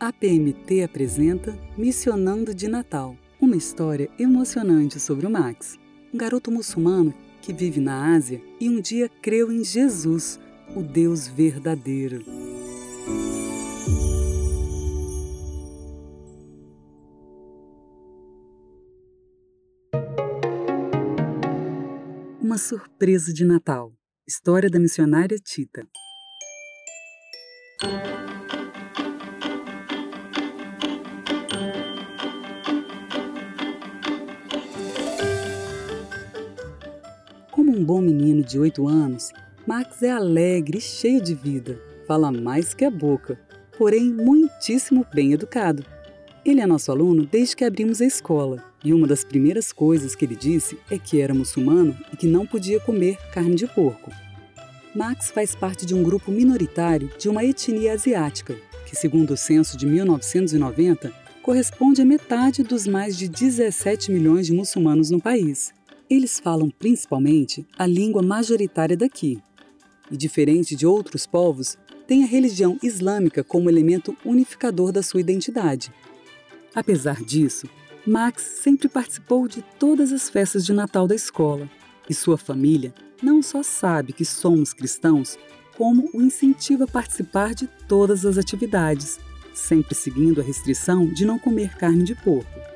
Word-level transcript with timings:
A 0.00 0.12
PMT 0.12 0.82
apresenta 0.82 1.56
Missionando 1.76 2.52
de 2.52 2.66
Natal, 2.66 3.16
uma 3.40 3.54
história 3.54 4.10
emocionante 4.18 4.98
sobre 4.98 5.26
o 5.26 5.30
Max, 5.30 5.78
um 6.12 6.18
garoto 6.18 6.50
muçulmano 6.50 7.14
que 7.40 7.52
vive 7.52 7.80
na 7.80 8.12
Ásia 8.16 8.42
e 8.60 8.68
um 8.68 8.80
dia 8.80 9.08
creu 9.08 9.52
em 9.52 9.62
Jesus, 9.62 10.40
o 10.74 10.82
Deus 10.82 11.28
verdadeiro. 11.28 12.51
Uma 22.42 22.58
surpresa 22.58 23.32
de 23.32 23.44
Natal. 23.44 23.92
História 24.26 24.68
da 24.68 24.80
missionária 24.80 25.38
Tita. 25.38 25.86
Como 37.52 37.70
um 37.70 37.84
bom 37.84 38.00
menino 38.00 38.42
de 38.42 38.58
8 38.58 38.88
anos, 38.88 39.30
Max 39.64 40.02
é 40.02 40.10
alegre 40.10 40.78
e 40.78 40.80
cheio 40.80 41.22
de 41.22 41.36
vida. 41.36 41.80
Fala 42.08 42.32
mais 42.32 42.74
que 42.74 42.84
a 42.84 42.90
boca, 42.90 43.38
porém 43.78 44.12
muitíssimo 44.12 45.06
bem 45.14 45.32
educado. 45.32 45.86
Ele 46.44 46.60
é 46.60 46.66
nosso 46.66 46.90
aluno 46.90 47.24
desde 47.24 47.54
que 47.54 47.64
abrimos 47.64 48.00
a 48.00 48.04
escola 48.04 48.71
e 48.84 48.92
uma 48.92 49.06
das 49.06 49.24
primeiras 49.24 49.72
coisas 49.72 50.14
que 50.14 50.24
ele 50.24 50.34
disse 50.34 50.78
é 50.90 50.98
que 50.98 51.20
era 51.20 51.34
muçulmano 51.34 51.96
e 52.12 52.16
que 52.16 52.26
não 52.26 52.46
podia 52.46 52.80
comer 52.80 53.16
carne 53.32 53.54
de 53.54 53.66
porco. 53.66 54.10
Max 54.94 55.30
faz 55.30 55.54
parte 55.54 55.86
de 55.86 55.94
um 55.94 56.02
grupo 56.02 56.30
minoritário 56.30 57.10
de 57.18 57.28
uma 57.28 57.44
etnia 57.44 57.94
asiática, 57.94 58.56
que, 58.86 58.94
segundo 58.94 59.32
o 59.32 59.36
censo 59.36 59.76
de 59.76 59.86
1990, 59.86 61.12
corresponde 61.42 62.02
a 62.02 62.04
metade 62.04 62.62
dos 62.62 62.86
mais 62.86 63.16
de 63.16 63.28
17 63.28 64.12
milhões 64.12 64.46
de 64.46 64.52
muçulmanos 64.52 65.10
no 65.10 65.20
país. 65.20 65.72
Eles 66.10 66.38
falam 66.38 66.70
principalmente 66.70 67.66
a 67.78 67.86
língua 67.86 68.22
majoritária 68.22 68.96
daqui. 68.96 69.40
E, 70.10 70.16
diferente 70.16 70.76
de 70.76 70.86
outros 70.86 71.26
povos, 71.26 71.78
tem 72.06 72.22
a 72.22 72.26
religião 72.26 72.78
islâmica 72.82 73.42
como 73.42 73.70
elemento 73.70 74.14
unificador 74.24 74.92
da 74.92 75.02
sua 75.02 75.20
identidade. 75.20 75.90
Apesar 76.74 77.22
disso, 77.22 77.66
Max 78.06 78.42
sempre 78.42 78.88
participou 78.88 79.46
de 79.46 79.62
todas 79.78 80.12
as 80.12 80.28
festas 80.28 80.66
de 80.66 80.72
Natal 80.72 81.06
da 81.06 81.14
escola 81.14 81.70
e 82.10 82.14
sua 82.14 82.36
família 82.36 82.92
não 83.22 83.40
só 83.40 83.62
sabe 83.62 84.12
que 84.12 84.24
somos 84.24 84.72
cristãos, 84.72 85.38
como 85.76 86.10
o 86.12 86.20
incentiva 86.20 86.84
a 86.84 86.88
participar 86.88 87.54
de 87.54 87.68
todas 87.86 88.26
as 88.26 88.36
atividades, 88.36 89.20
sempre 89.54 89.94
seguindo 89.94 90.40
a 90.40 90.44
restrição 90.44 91.06
de 91.06 91.24
não 91.24 91.38
comer 91.38 91.76
carne 91.76 92.02
de 92.02 92.16
porco. 92.16 92.71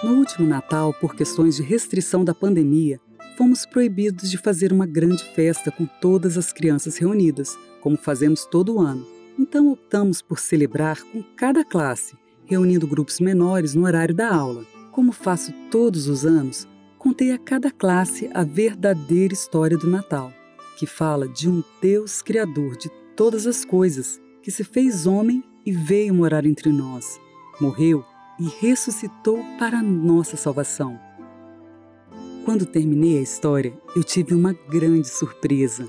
No 0.00 0.12
último 0.12 0.46
Natal, 0.46 0.94
por 0.94 1.16
questões 1.16 1.56
de 1.56 1.62
restrição 1.64 2.24
da 2.24 2.32
pandemia, 2.32 3.00
fomos 3.36 3.66
proibidos 3.66 4.30
de 4.30 4.38
fazer 4.38 4.72
uma 4.72 4.86
grande 4.86 5.24
festa 5.34 5.72
com 5.72 5.86
todas 5.86 6.38
as 6.38 6.52
crianças 6.52 6.96
reunidas, 6.96 7.58
como 7.80 7.96
fazemos 7.96 8.44
todo 8.44 8.78
ano. 8.78 9.04
Então 9.36 9.72
optamos 9.72 10.22
por 10.22 10.38
celebrar 10.38 11.02
com 11.02 11.20
cada 11.36 11.64
classe, 11.64 12.16
reunindo 12.46 12.86
grupos 12.86 13.18
menores 13.18 13.74
no 13.74 13.84
horário 13.84 14.14
da 14.14 14.32
aula. 14.32 14.64
Como 14.92 15.10
faço 15.10 15.52
todos 15.68 16.06
os 16.06 16.24
anos, 16.24 16.68
contei 16.96 17.32
a 17.32 17.38
cada 17.38 17.72
classe 17.72 18.30
a 18.32 18.44
verdadeira 18.44 19.34
história 19.34 19.76
do 19.76 19.90
Natal, 19.90 20.32
que 20.78 20.86
fala 20.86 21.26
de 21.26 21.48
um 21.48 21.60
Deus 21.82 22.22
criador 22.22 22.76
de 22.76 22.88
todas 23.16 23.48
as 23.48 23.64
coisas, 23.64 24.20
que 24.44 24.50
se 24.52 24.62
fez 24.62 25.08
homem 25.08 25.42
e 25.66 25.72
veio 25.72 26.14
morar 26.14 26.46
entre 26.46 26.70
nós. 26.70 27.20
Morreu 27.60 28.04
e 28.38 28.48
ressuscitou 28.60 29.44
para 29.58 29.82
nossa 29.82 30.36
salvação. 30.36 30.98
Quando 32.44 32.64
terminei 32.64 33.18
a 33.18 33.22
história, 33.22 33.72
eu 33.94 34.02
tive 34.02 34.34
uma 34.34 34.52
grande 34.52 35.08
surpresa. 35.08 35.88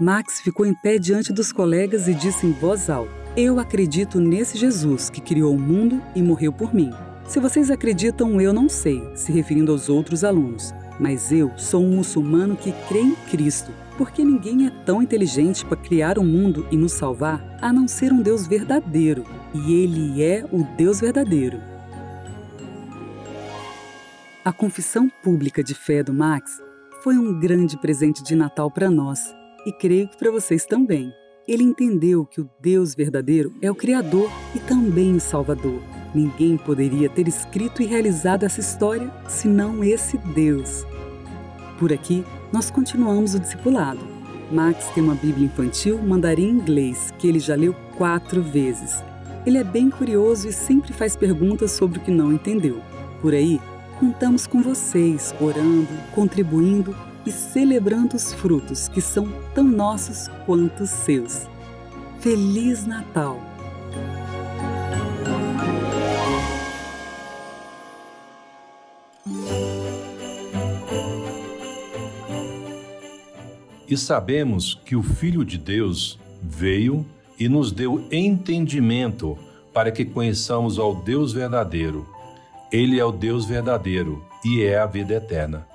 Max 0.00 0.40
ficou 0.40 0.64
em 0.64 0.74
pé 0.74 0.98
diante 0.98 1.32
dos 1.32 1.52
colegas 1.52 2.06
e 2.06 2.14
disse 2.14 2.46
em 2.46 2.52
voz 2.52 2.88
alta: 2.88 3.10
Eu 3.36 3.58
acredito 3.58 4.20
nesse 4.20 4.56
Jesus 4.56 5.10
que 5.10 5.20
criou 5.20 5.54
o 5.54 5.58
mundo 5.58 6.02
e 6.14 6.22
morreu 6.22 6.52
por 6.52 6.72
mim. 6.74 6.90
Se 7.28 7.40
vocês 7.40 7.72
acreditam, 7.72 8.40
eu 8.40 8.52
não 8.52 8.68
sei, 8.68 9.02
se 9.16 9.32
referindo 9.32 9.72
aos 9.72 9.88
outros 9.88 10.22
alunos. 10.22 10.72
Mas 10.98 11.32
eu 11.32 11.50
sou 11.58 11.82
um 11.82 11.96
muçulmano 11.96 12.56
que 12.56 12.72
crê 12.88 13.00
em 13.00 13.14
Cristo, 13.28 13.72
porque 13.98 14.24
ninguém 14.24 14.66
é 14.66 14.70
tão 14.84 15.02
inteligente 15.02 15.64
para 15.64 15.76
criar 15.76 16.18
o 16.18 16.22
um 16.22 16.24
mundo 16.24 16.66
e 16.70 16.76
nos 16.76 16.92
salvar 16.92 17.44
a 17.60 17.72
não 17.72 17.88
ser 17.88 18.12
um 18.12 18.22
Deus 18.22 18.46
verdadeiro. 18.46 19.24
E 19.52 19.74
Ele 19.74 20.22
é 20.22 20.44
o 20.52 20.62
Deus 20.76 21.00
verdadeiro. 21.00 21.60
A 24.44 24.52
confissão 24.52 25.10
pública 25.22 25.64
de 25.64 25.74
fé 25.74 26.04
do 26.04 26.14
Max 26.14 26.62
foi 27.02 27.18
um 27.18 27.38
grande 27.40 27.76
presente 27.76 28.22
de 28.22 28.36
Natal 28.36 28.70
para 28.70 28.88
nós 28.88 29.34
e 29.66 29.72
creio 29.72 30.08
que 30.08 30.16
para 30.16 30.30
vocês 30.30 30.64
também. 30.64 31.12
Ele 31.46 31.64
entendeu 31.64 32.24
que 32.24 32.40
o 32.40 32.48
Deus 32.60 32.94
verdadeiro 32.94 33.52
é 33.60 33.68
o 33.70 33.74
Criador 33.74 34.30
e 34.54 34.60
também 34.60 35.16
o 35.16 35.20
Salvador 35.20 35.95
Ninguém 36.14 36.56
poderia 36.56 37.08
ter 37.08 37.28
escrito 37.28 37.82
e 37.82 37.86
realizado 37.86 38.44
essa 38.44 38.60
história 38.60 39.10
senão 39.28 39.84
esse 39.84 40.16
Deus. 40.18 40.86
Por 41.78 41.92
aqui, 41.92 42.24
nós 42.52 42.70
continuamos 42.70 43.34
o 43.34 43.40
discipulado. 43.40 44.00
Max 44.50 44.88
tem 44.94 45.02
uma 45.02 45.14
Bíblia 45.14 45.46
infantil 45.46 46.00
mandarim 46.00 46.48
inglês 46.48 47.12
que 47.18 47.26
ele 47.26 47.38
já 47.38 47.54
leu 47.54 47.74
quatro 47.96 48.42
vezes. 48.42 49.02
Ele 49.44 49.58
é 49.58 49.64
bem 49.64 49.90
curioso 49.90 50.48
e 50.48 50.52
sempre 50.52 50.92
faz 50.92 51.16
perguntas 51.16 51.72
sobre 51.72 51.98
o 51.98 52.02
que 52.02 52.10
não 52.10 52.32
entendeu. 52.32 52.80
Por 53.20 53.34
aí, 53.34 53.60
contamos 53.98 54.46
com 54.46 54.62
vocês, 54.62 55.34
orando, 55.40 55.88
contribuindo 56.14 56.94
e 57.24 57.32
celebrando 57.32 58.16
os 58.16 58.32
frutos 58.32 58.88
que 58.88 59.00
são 59.00 59.28
tão 59.54 59.64
nossos 59.64 60.28
quanto 60.46 60.86
seus. 60.86 61.46
Feliz 62.20 62.86
Natal! 62.86 63.55
E 73.88 73.96
sabemos 73.96 74.74
que 74.84 74.96
o 74.96 75.02
Filho 75.02 75.44
de 75.44 75.58
Deus 75.58 76.18
veio 76.42 77.06
e 77.38 77.48
nos 77.48 77.70
deu 77.70 78.06
entendimento 78.10 79.38
para 79.72 79.92
que 79.92 80.04
conheçamos 80.04 80.78
ao 80.78 80.94
Deus 80.94 81.32
verdadeiro. 81.32 82.06
Ele 82.72 82.98
é 82.98 83.04
o 83.04 83.12
Deus 83.12 83.44
verdadeiro 83.44 84.24
e 84.44 84.62
é 84.62 84.78
a 84.78 84.86
vida 84.86 85.14
eterna. 85.14 85.66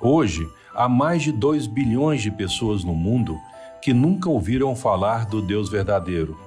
Hoje, 0.00 0.48
há 0.74 0.88
mais 0.88 1.22
de 1.22 1.32
2 1.32 1.66
bilhões 1.66 2.22
de 2.22 2.30
pessoas 2.30 2.84
no 2.84 2.94
mundo 2.94 3.38
que 3.82 3.92
nunca 3.92 4.28
ouviram 4.28 4.76
falar 4.76 5.26
do 5.26 5.42
Deus 5.42 5.68
verdadeiro, 5.68 6.38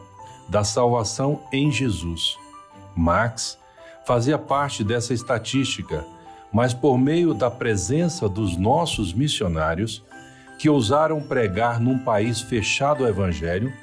da 0.48 0.64
salvação 0.64 1.42
em 1.52 1.72
Jesus. 1.72 2.38
Max 2.96 3.58
fazia 4.06 4.38
parte 4.38 4.84
dessa 4.84 5.14
estatística, 5.14 6.06
mas 6.52 6.74
por 6.74 6.98
meio 6.98 7.34
da 7.34 7.50
presença 7.50 8.30
dos 8.30 8.58
nossos 8.58 9.14
missionários, 9.14 10.04
que 10.60 10.70
ousaram 10.70 11.22
pregar 11.22 11.80
num 11.80 12.00
país 12.00 12.42
fechado 12.42 13.04
ao 13.04 13.10
Evangelho, 13.10 13.74